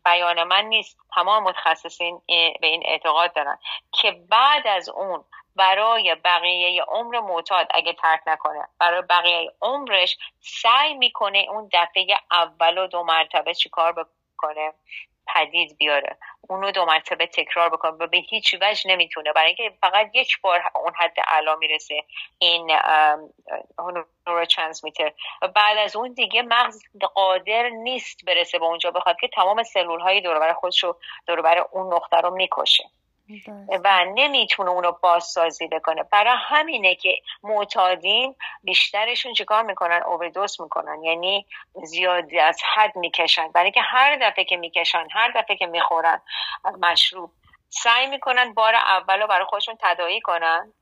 بیان 0.05 0.43
من 0.43 0.65
نیست 0.65 0.99
تمام 1.15 1.43
متخصصین 1.43 2.23
به 2.61 2.67
این 2.67 2.83
اعتقاد 2.87 3.35
دارن 3.35 3.59
که 3.93 4.11
بعد 4.11 4.67
از 4.67 4.89
اون 4.89 5.25
برای 5.57 6.17
بقیه 6.25 6.83
عمر 6.83 7.21
معتاد 7.21 7.67
اگه 7.71 7.93
ترک 7.93 8.21
نکنه 8.27 8.69
برای 8.79 9.03
بقیه 9.03 9.53
عمرش 9.63 10.19
سعی 10.41 10.95
می‌کنه 10.95 11.47
اون 11.51 11.69
دفعه 11.73 12.07
اول 12.31 12.79
و 12.79 12.87
دو 12.87 13.03
مرتبه 13.03 13.55
چیکار 13.55 13.93
بکنه؟ 13.93 14.73
پدید 15.35 15.77
بیاره. 15.79 16.17
اونو 16.49 16.71
دو 16.71 16.85
مرتبه 16.85 17.27
تکرار 17.27 17.69
بکنه. 17.69 17.91
و 17.91 18.07
به 18.07 18.19
هیچ 18.19 18.57
وجه 18.61 18.91
نمی‌تونه. 18.91 19.33
برای 19.33 19.47
اینکه 19.47 19.77
فقط 19.81 20.11
یک 20.15 20.41
بار 20.41 20.61
اون 20.75 20.93
حد 20.97 21.17
اعلا 21.27 21.57
می‌رسه 21.57 22.05
این 22.39 22.73
نوروترانسمیتر 24.27 25.13
و 25.43 25.49
بعد 25.49 25.79
از 25.79 25.97
اون 25.97 26.13
دیگه 26.13 26.43
مغز 26.43 26.83
قادر 27.15 27.69
نیست 27.69 28.25
برسه 28.25 28.59
به 28.59 28.65
اونجا 28.65 28.91
بخواد 28.91 29.17
که 29.21 29.29
تمام 29.29 29.63
سلول 29.63 30.01
های 30.01 30.21
دور 30.21 30.53
خودش 30.53 30.85
رو 30.85 30.97
دور 31.27 31.59
اون 31.73 31.95
نقطه 31.95 32.17
رو 32.17 32.31
می‌کشه. 32.31 32.85
و 33.85 34.05
نمی‌تونه 34.15 34.71
اونو 34.71 34.93
بازسازی 34.93 35.67
بکنه. 35.69 36.03
برای 36.03 36.37
همینه 36.39 36.95
که 36.95 37.19
معتادین 37.43 38.35
بیشترشون 38.63 39.33
چیکار 39.33 39.63
می‌کنن؟ 39.63 40.03
اووردوس 40.03 40.61
می‌کنن. 40.61 41.03
یعنی 41.03 41.47
زیادی 41.85 42.39
از 42.39 42.61
حد 42.75 42.97
می‌کشن. 42.97 43.49
برای 43.49 43.71
که 43.71 43.81
هر 43.81 44.17
دفعه 44.17 44.45
که 44.45 44.57
می‌کشن 44.57 45.07
هر 45.13 45.31
دفعه 45.35 45.57
که 45.57 45.67
می‌خورن 45.67 46.21
مشروب. 46.81 47.31
سعی 47.69 48.07
می‌کنن 48.07 48.55
بار 48.55 48.75
اول 48.75 49.21
رو 49.21 49.27
برای 49.27 49.47
خودشون 49.47 49.79
تدایی 49.81 50.21
کنن. 50.21 50.73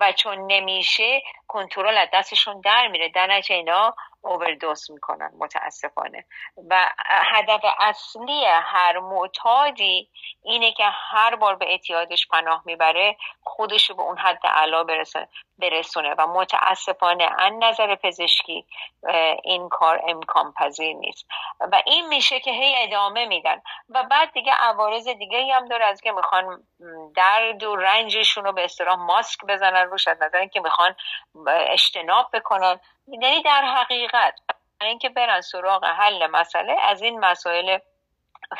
و 0.00 0.12
چون 0.12 0.52
نمیشه 0.52 1.22
کنترل 1.48 1.98
از 1.98 2.08
دستشون 2.12 2.60
در 2.60 2.88
میره. 2.88 3.08
در 3.08 3.26
نتیجه 3.26 3.54
اینا 3.54 3.94
اووردوس 4.22 4.90
می‌کنن 4.90 5.32
متاسفانه. 5.38 6.24
و 6.70 6.90
هدف 7.06 7.60
اصلی 7.80 8.44
هر 8.44 8.98
معتادی 8.98 10.08
اینه 10.42 10.72
که 10.72 10.84
هر 10.84 11.36
بار 11.36 11.56
به 11.56 11.70
اعتیادش 11.70 12.28
پناه 12.28 12.62
می‌بره 12.64 13.16
خودش 13.42 13.90
به 13.90 14.02
اون 14.02 14.18
حد 14.18 14.46
علا 14.46 14.84
برسونه 14.84 15.28
برسونه. 15.58 16.14
و 16.18 16.26
متاسفانه 16.26 17.28
از 17.38 17.52
نظر 17.60 17.94
پزشکی 17.94 18.66
این 19.42 19.68
کار 19.68 20.02
امکان 20.08 20.52
پذیر 20.52 20.96
نیست. 20.96 21.26
و 21.60 21.82
این 21.86 22.08
میشه 22.08 22.40
که 22.40 22.50
هی 22.50 22.74
ادامه 22.78 23.26
میدن. 23.26 23.62
و 23.88 24.02
بعد 24.02 24.32
دیگه 24.32 24.52
عوارض 24.52 25.08
دیگه 25.08 25.54
هم 25.54 25.68
داره 25.68 25.84
از 25.84 26.00
که 26.00 26.12
می‌خوان 26.12 26.66
درد 27.16 27.62
و 27.62 27.76
رنجشون 27.76 28.44
رو 28.44 28.52
به 28.52 28.64
اصطلاح 28.64 28.96
ماسک 28.96 29.44
بزنن 29.48 29.86
روش 29.90 30.08
از 30.08 30.22
نظر 30.22 30.38
اینکه 30.38 30.60
می‌خوان 30.60 30.94
اجتناب 31.46 32.30
بکنن. 32.32 32.80
یعنی 33.06 33.42
در 33.42 33.62
حقیقت 33.64 34.40
اینکه 34.80 35.08
برن 35.08 35.40
سراغ 35.40 35.84
حل 35.84 36.26
مسئله 36.26 36.76
از 36.82 37.02
این 37.02 37.20
مسائل 37.20 37.78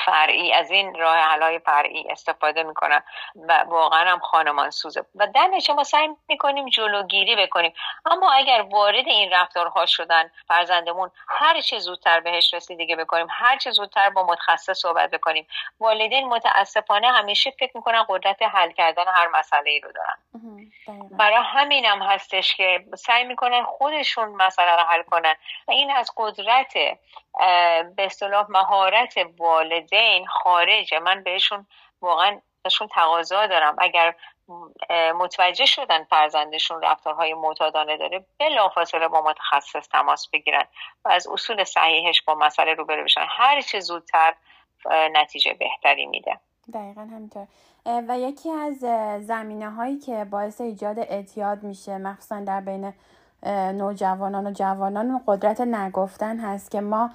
فرعی 0.06 0.52
از 0.52 0.70
این 0.70 0.94
راه 0.94 1.16
حلای 1.16 1.58
فرعی 1.58 2.10
استفاده 2.10 2.62
می‌کنن 2.62 3.02
و 3.48 3.64
واقعا 3.68 4.12
هم 4.12 4.18
خانمان 4.18 4.70
سوزه. 4.70 5.04
و 5.14 5.26
در 5.26 5.46
نتیجه 5.46 5.74
ما 5.74 5.84
سعی 5.84 6.08
می‌کنیم 6.28 6.68
جلوگیری 6.68 7.36
بکنیم. 7.36 7.74
اما 8.06 8.32
اگر 8.32 8.64
وارد 8.70 9.08
این 9.08 9.32
رفتارها 9.32 9.86
شدن 9.86 10.30
فرزندمون 10.48 11.10
هر 11.28 11.60
چه 11.60 11.78
زودتر 11.78 12.20
بهش 12.20 12.54
رسیدگی 12.54 12.96
بکنیم 12.96 13.26
هر 13.30 13.56
چه 13.56 13.70
زودتر 13.70 14.10
با 14.10 14.26
متخصص 14.26 14.78
صحبت 14.78 15.10
بکنیم. 15.10 15.46
والدین 15.80 16.28
متاسفانه 16.28 17.12
همیشه 17.12 17.50
فکر 17.50 17.72
می‌کنن 17.74 18.04
قدرت 18.08 18.42
حل 18.42 18.72
کردن 18.72 19.04
هر 19.06 19.28
مسئله 19.28 19.70
ای 19.70 19.80
رو 19.80 19.92
دارن. 19.92 20.18
برای 21.10 21.38
همینم 21.44 22.02
هستش 22.02 22.56
که 22.56 22.84
سعی 22.94 23.24
می‌کنن 23.24 23.62
خودشون 23.62 24.28
مسئله 24.28 24.76
رو 24.76 24.82
حل 24.82 25.02
کنن. 25.02 25.34
و 25.68 25.70
این 25.70 25.90
از 25.90 26.10
قدرت 26.16 26.74
به 27.96 28.04
اصطلاح 28.04 28.46
مهارت 28.50 29.14
والدین 29.38 30.26
خارجه. 30.26 30.98
من 30.98 31.22
بهشون 31.22 31.66
واقعا 32.00 32.40
بهشون 32.62 32.88
تقاضا 32.88 33.46
دارم. 33.46 33.76
اگر 33.78 34.14
متوجه 35.14 35.66
شدن 35.66 36.04
فرزندشون 36.04 36.82
رفتارهای 36.82 37.34
معتادانه 37.34 37.96
داره 37.96 38.24
بلافاصله 38.38 39.08
با 39.08 39.22
متخصص 39.22 39.88
تماس 39.88 40.28
بگیرن 40.32 40.64
و 41.04 41.08
از 41.08 41.26
اصول 41.26 41.64
صحیحش 41.64 42.22
با 42.22 42.34
مسئله 42.34 42.74
روبرو 42.74 43.04
بشن. 43.04 43.26
هر 43.28 43.60
چه 43.60 43.80
زودتر 43.80 44.34
نتیجه 44.90 45.54
بهتری 45.54 46.06
میده. 46.06 46.40
دقیقا 46.74 47.00
همینطور. 47.00 47.46
و 47.86 48.18
یکی 48.18 48.50
از 48.50 48.78
زمینه 49.26 49.70
هایی 49.70 49.98
که 49.98 50.24
باعث 50.24 50.60
ایجاد 50.60 50.98
اعتیاد 50.98 51.62
میشه 51.62 51.98
مخصوصا 51.98 52.40
در 52.40 52.60
بین 52.60 52.92
نوجوانان 53.46 54.46
و 54.46 54.50
جوانان 54.50 55.20
قدرت 55.26 55.60
نگفتن 55.60 56.40
هست 56.40 56.70
که 56.70 56.80
ما 56.80 57.10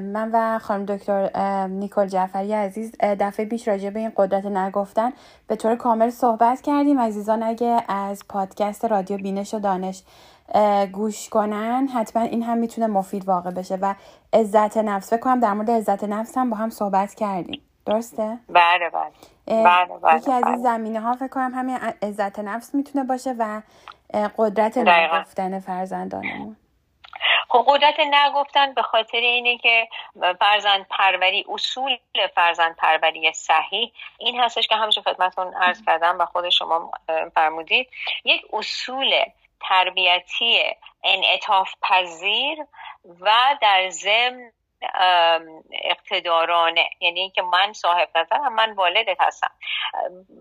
من 0.00 0.30
و 0.32 0.58
خانم 0.58 0.84
دکتر 0.84 1.30
نیکل 1.66 2.06
جعفری 2.06 2.52
عزیز 2.52 2.92
دفعه 3.00 3.46
پیش 3.46 3.68
راجع 3.68 3.90
به 3.90 4.00
این 4.00 4.12
قدرت 4.16 4.46
نگفتن 4.46 5.12
به 5.46 5.56
طور 5.56 5.76
کامل 5.76 6.10
صحبت 6.10 6.60
کردیم 6.60 7.00
عزیزان 7.00 7.42
اگه 7.42 7.82
از 7.88 8.28
پادکست 8.28 8.84
رادیو 8.84 9.16
بینش 9.16 9.54
و 9.54 9.58
دانش 9.58 10.02
گوش 10.92 11.28
کنن 11.28 11.88
حتما 11.94 12.22
این 12.22 12.42
هم 12.42 12.58
می‌تونه 12.58 12.86
مفید 12.86 13.28
واقع 13.28 13.50
بشه 13.50 13.78
و 13.82 13.94
عزت 14.32 14.76
نفس 14.76 15.10
فکر 15.10 15.20
کنم 15.20 15.40
در 15.40 15.52
مورد 15.52 15.70
عزت 15.70 16.04
نفس 16.04 16.38
هم 16.38 16.50
با 16.50 16.56
هم 16.56 16.70
صحبت 16.70 17.14
کردیم 17.14 17.60
درسته؟ 17.86 18.38
بله 18.48 18.90
بله 18.92 19.64
بله 19.64 19.98
بله 20.02 20.16
یکی 20.16 20.32
از 20.32 20.44
این 20.44 20.54
بله. 20.54 20.62
زمینه 20.62 21.00
ها 21.00 21.12
فکر 21.12 21.28
کنم 21.28 21.52
همین 21.54 21.76
عزت 22.02 22.38
نفس 22.38 22.74
می‌تونه 22.74 23.04
باشه 23.04 23.34
و 23.38 23.62
قدرت 24.12 24.78
نگفتن 24.78 25.60
فرزندانمون. 25.60 26.56
خب 27.48 27.64
قدرت 27.68 28.00
نگفتن 28.00 28.74
به 28.74 28.82
خاطر 28.82 29.18
اینه 29.18 29.58
که 29.58 29.88
فرزند 30.40 30.86
پروری 30.90 31.44
اصول 31.48 31.96
فرزند 32.34 32.76
پروری 32.76 33.32
صحیح 33.32 33.92
این 34.18 34.40
هستش 34.40 34.66
که 34.66 34.76
همچون 34.76 35.04
خدمتون 35.04 35.54
عرض 35.54 35.84
کردم 35.86 36.18
و 36.18 36.24
خود 36.24 36.48
شما 36.48 36.90
فرمودید. 37.34 37.88
یک 38.24 38.42
اصول 38.52 39.10
تربیتی 39.60 40.60
انعطاف 41.04 41.74
پذیر 41.82 42.58
و 43.20 43.56
در 43.60 43.88
ضمن 43.90 44.52
اقتدارانه. 45.84 46.90
یعنی 47.00 47.20
اینکه 47.20 47.42
من 47.42 47.72
صاحب 47.72 48.08
نظرم 48.18 48.54
من 48.54 48.72
والدت 48.72 49.16
هستم. 49.20 49.50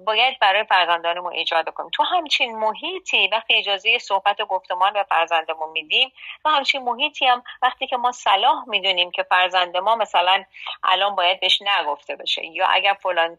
باید 0.05 0.39
برای 0.39 0.63
فرزندانمون 0.63 1.33
ایجاد 1.33 1.69
کنیم. 1.69 1.89
تو 1.93 2.03
همچین 2.03 2.55
محیطی 2.55 3.27
وقتی 3.27 3.55
اجازه 3.55 3.97
صحبت 3.97 4.39
و 4.39 4.45
گفتمان 4.45 4.93
به 4.93 5.03
فرزندمون 5.03 5.69
میدیم 5.69 6.11
و 6.45 6.49
همچین 6.49 6.83
محیطی 6.83 7.25
هم 7.25 7.43
وقتی 7.61 7.87
که 7.87 7.97
ما 7.97 8.11
صلاح 8.11 8.63
می‌دونیم 8.67 9.11
که 9.11 9.23
فرزند 9.23 9.77
ما 9.77 9.95
مثلا 9.95 10.43
الان 10.83 11.15
باید 11.15 11.39
بهش 11.39 11.61
نگفته 11.61 12.15
بشه. 12.15 12.45
یا 12.45 12.67
اگر 12.67 12.93
فلان 12.93 13.37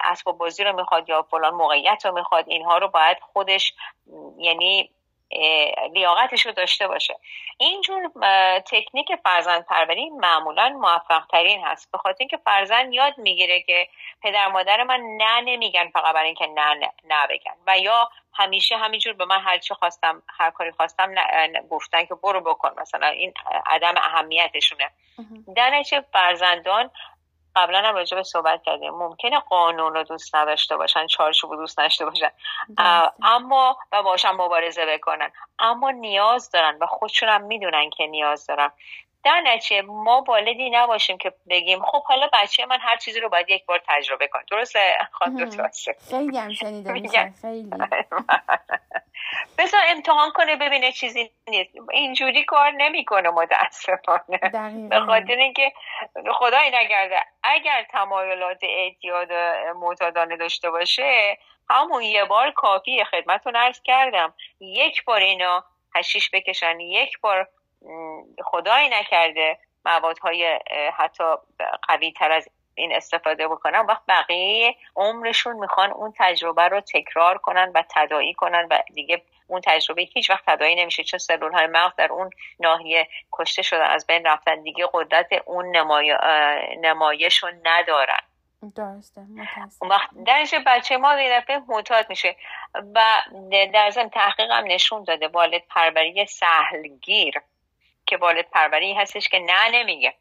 اسباب 0.00 0.38
بازی 0.38 0.64
رو 0.64 0.76
می‌خواد 0.76 1.08
یا 1.08 1.22
فلان 1.22 1.54
موقعیت 1.54 2.06
رو 2.06 2.12
می‌خواد 2.12 2.44
اینها 2.48 2.78
رو 2.78 2.88
باید 2.88 3.18
خودش 3.20 3.74
یعنی 4.38 4.90
لیاقتش 5.92 6.46
رو 6.46 6.52
داشته 6.52 6.88
باشه. 6.88 7.18
اینجور 7.58 8.10
تکنیک 8.58 9.08
فرزند 9.24 9.66
پروری 9.66 10.10
معمولا 10.10 10.68
موفق 10.68 11.26
ترین 11.30 11.64
هست. 11.64 11.92
به 11.92 11.98
خاطر 11.98 12.16
اینکه 12.18 12.36
فرزند 12.36 12.92
یاد 12.92 13.18
می‌گیره 13.18 13.62
که 13.62 13.88
پدر 14.22 14.48
مادر 14.48 14.82
من 14.82 15.00
نه 15.00 15.40
نمیگن 15.40 15.88
فقط 15.88 16.14
برای 16.14 16.26
اینکه 16.26 16.46
نه 16.46 16.74
نه 17.04 17.26
بگن. 17.30 17.54
و 17.66 17.78
یا 17.78 18.10
همیشه 18.34 18.76
همینجور 18.76 19.12
به 19.12 19.24
من 19.24 19.40
هر 19.40 19.58
چی 19.58 19.74
خواستم 19.74 20.22
هر 20.38 20.50
کاری 20.50 20.70
خواستم 20.70 21.14
گفتن 21.70 22.04
که 22.04 22.14
برو 22.14 22.40
بکن. 22.40 22.80
مثلا 22.80 23.06
این 23.06 23.34
عدم 23.66 23.94
اهمیتشونه. 23.96 24.90
در 25.56 25.82
فرزندان 26.12 26.90
قبلا 27.58 27.78
هم 27.78 27.94
راجع 27.94 28.16
به 28.16 28.22
صحبت 28.22 28.62
کردیم. 28.62 28.94
ممکنه 28.94 29.38
قانون 29.40 29.94
رو 29.94 30.02
دوست 30.02 30.34
نداشته 30.34 30.76
باشن 30.76 31.06
چارچوب 31.06 31.56
دوست 31.56 31.80
نداشته 31.80 32.04
باشن. 32.04 32.30
اما 33.22 33.76
و 33.92 34.02
باشن 34.02 34.30
مبارزه 34.30 34.86
بکنن. 34.86 35.30
اما 35.58 35.90
نیاز 35.90 36.50
دارن 36.50 36.78
و 36.80 36.86
خودشون 36.86 37.28
هم 37.28 37.42
می‌دونن 37.42 37.90
که 37.90 38.06
نیاز 38.06 38.46
دارن. 38.46 38.70
در 39.24 39.40
نتیجه 39.40 39.82
ما 39.82 40.24
والدی 40.28 40.70
نباشیم 40.70 41.18
که 41.18 41.32
بگیم 41.50 41.82
خب 41.82 42.02
حالا 42.02 42.28
بچه 42.32 42.66
من 42.66 42.78
هر 42.80 42.96
چیزی 42.96 43.20
رو 43.20 43.28
باید 43.28 43.50
یک 43.50 43.66
بار 43.66 43.80
تجربه 43.88 44.28
کن 44.28 44.40
درسته؟ 44.50 44.98
خانم 45.12 45.50
خیلی 46.10 46.38
هم 46.38 46.52
شنیده 46.52 46.92
خیلی. 47.40 47.70
بذار 49.58 49.80
امتحان 49.88 50.30
کنه 50.30 50.56
ببینه 50.56 50.92
چیزی 50.92 51.30
نیست. 51.48 51.70
اینجوری 51.92 52.44
کار 52.44 52.70
نمی‌کنه 52.70 53.30
متاسفانه. 53.30 54.38
به 54.88 55.00
خاطر 55.00 55.36
اینکه 55.36 55.72
خدایی 56.32 56.70
نگرده. 56.74 57.16
اگر 57.42 57.86
تمایلات 57.90 58.58
اعتیاد 58.62 59.32
معتادانه 59.76 60.36
داشته 60.36 60.70
باشه 60.70 61.38
همون 61.70 62.02
یه 62.02 62.24
بار 62.24 62.50
کافیه. 62.50 63.04
خدمتتون 63.04 63.56
عرض 63.56 63.80
کردم. 63.82 64.34
یک 64.60 65.04
بار 65.04 65.20
اینا 65.20 65.64
هشیش 65.94 66.30
بکشن 66.32 66.80
یک 66.80 67.20
بار 67.20 67.48
خدایی 68.44 68.88
نکرده 68.88 69.58
موادهای 69.84 70.60
حتی 70.96 71.24
قوی 71.88 72.12
تر 72.12 72.32
از 72.32 72.48
این 72.74 72.92
استفاده 72.94 73.48
بکنن. 73.48 73.80
وقت 73.80 74.02
بقیه 74.08 74.74
عمرشون 74.96 75.56
می‌خوان 75.56 75.90
اون 75.90 76.14
تجربه 76.18 76.68
رو 76.68 76.80
تکرار 76.80 77.38
کنن 77.38 77.72
و 77.74 77.84
تدایی 77.94 78.34
کنن 78.34 78.66
و 78.70 78.78
دیگه 78.94 79.22
اون 79.46 79.60
تجربه 79.64 80.02
هیچ 80.02 80.30
وقت 80.30 80.44
تدایی 80.46 80.74
نمیشه 80.74 81.04
چون 81.04 81.18
سلول 81.18 81.52
های 81.52 81.66
مغز 81.66 81.96
در 81.96 82.12
اون 82.12 82.30
ناحیه 82.60 83.08
کشته 83.32 83.62
شدن 83.62 83.90
از 83.90 84.06
بین 84.06 84.26
رفتن. 84.26 84.62
دیگه 84.62 84.88
قدرت 84.92 85.28
اون 85.46 85.76
نمای... 85.76 86.18
نمایش 86.80 87.42
رو 87.42 87.50
ندارن. 87.64 88.20
درسته 88.76 89.20
وقت 89.80 90.10
درش 90.26 90.54
بچه 90.66 90.96
ما 90.96 91.20
یه 91.20 91.40
دفعه 91.40 91.58
معتاد 91.68 92.06
میشه 92.08 92.36
و 92.94 93.22
در 93.72 93.90
ضمن 93.90 94.08
تحقیق 94.08 94.50
هم 94.50 94.64
نشون 94.64 95.04
داده. 95.04 95.28
والد 95.28 95.62
پروری 95.70 96.26
سهلگیر. 96.26 97.34
که 98.08 98.16
والد 98.16 98.50
پروری 98.50 98.94
هستش 98.94 99.28
که 99.28 99.38
نه 99.38 99.68
نمیگه. 99.70 100.14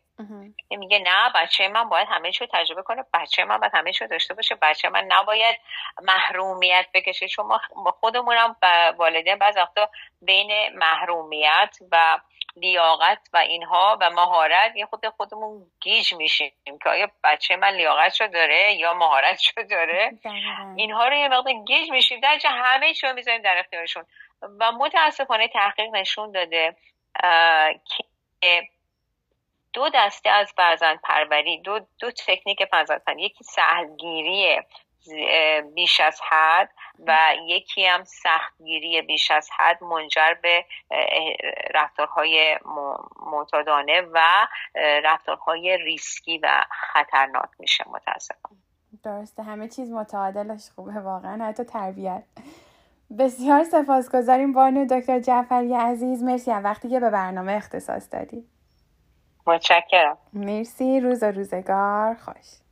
میگه 0.70 1.00
نه 1.00 1.32
بچه 1.36 1.68
من 1.68 1.90
باید 1.90 2.08
همه 2.12 2.32
چیو 2.32 2.48
تجربه 2.54 2.84
کنه 2.84 3.04
بچه 3.14 3.46
من 3.46 3.58
باید 3.58 3.72
همه 3.76 3.94
چیو 3.94 4.08
داشته 4.08 4.34
باشه 4.34 4.56
بچه 4.56 4.90
من 4.90 5.06
نباید 5.08 5.60
محرومیت 6.02 6.86
بکشه. 6.94 7.28
چون 7.28 7.46
ما 7.76 7.92
خودمونم 7.92 8.56
والدین 8.98 9.36
بعض 9.36 9.58
وقتا 9.58 9.90
بین 10.22 10.52
محرومیت 10.76 11.78
و 11.92 12.20
لیاقت 12.56 13.30
و 13.34 13.38
اینها 13.38 13.98
و 14.02 14.10
مهارت 14.10 14.76
یه 14.76 14.86
خود 14.86 15.08
خودمون 15.08 15.66
گیج 15.82 16.14
میشیم 16.14 16.52
که 16.84 16.90
آیا 16.90 17.08
بچه 17.24 17.56
من 17.56 17.70
لیاقت 17.70 18.22
رو 18.22 18.28
داره 18.28 18.74
یا 18.74 18.94
مهارت 18.94 19.42
رو 19.58 19.64
داره 19.64 20.12
اینها 20.78 21.08
رو 21.08 21.16
یه 21.16 21.28
مقدار 21.28 21.54
گیج 21.54 21.92
میشیم. 21.92 22.20
در 22.20 22.38
همه 22.44 22.94
چیو 22.94 23.14
می‌ذاریم 23.14 23.42
در 23.42 23.58
اختیارشون. 23.58 24.06
و 24.60 24.72
متاسفانه 24.72 25.48
تحقیق 25.48 25.90
نشون 25.90 26.32
داده 26.32 26.76
که 28.42 28.68
دو 29.74 29.90
دسته 29.94 30.30
از 30.30 30.52
فرزند 30.56 31.00
پروری 31.04 31.58
دو, 31.58 31.80
دو 32.00 32.12
تکنیک 32.12 32.66
فرزند 32.66 33.02
پروری 33.08 33.20
یکی 33.20 33.44
سهلگیری 33.44 34.62
بیش 35.76 36.00
از 36.00 36.22
حد 36.30 36.70
و 37.08 37.18
یکی 37.46 37.86
هم 37.86 38.04
سختگیری 38.04 39.02
بیش 39.02 39.32
از 39.32 39.50
حد 39.58 39.84
منجر 39.84 40.34
به 40.34 40.66
رفتارهای 41.74 42.60
معتادانه 43.32 44.02
و 44.02 44.48
رفتارهای 44.76 45.78
ریسکی 45.78 46.38
و 46.38 46.66
خطرناک 46.72 47.50
میشه 47.60 47.84
متاسفانه. 47.90 48.58
درسته 49.04 49.44
همه 49.44 49.68
چیز 49.68 49.92
متعادلش 49.92 50.70
خوبه 50.76 51.00
واقعا 51.00 51.46
حتی 51.46 51.64
تربیت. 51.64 52.24
بسیار 53.20 53.64
سپاسگزاریم 53.64 54.52
بانو 54.54 54.86
دکتر 54.86 55.20
جعفری 55.20 55.74
عزیز. 55.74 56.24
مرسی 56.24 56.52
هم 56.52 56.64
وقتی 56.64 56.90
که 56.90 57.00
به 57.00 57.10
برنامه 57.10 57.54
اختصاص 57.54 58.08
دادی. 58.12 58.46
متشکرم. 59.48 60.18
مرسی. 60.34 61.00
روز 61.00 61.24
و 61.24 61.26
روزگار. 61.26 62.16
خوش. 62.16 62.67